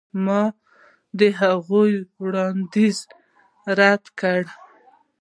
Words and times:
ما 0.25 0.41
د 1.19 1.21
هغوی 1.39 1.93
وړاندیزونه 2.23 3.11
رد 3.79 4.03
کړل. 4.19 4.47